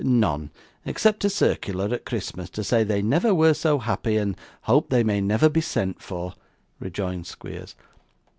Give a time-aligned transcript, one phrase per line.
[0.03, 0.49] 'None,
[0.83, 5.03] except a circular at Christmas, to say they never were so happy, and hope they
[5.03, 6.33] may never be sent for,'
[6.79, 7.75] rejoined Squeers.